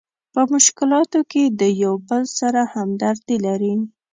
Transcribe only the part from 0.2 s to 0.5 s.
په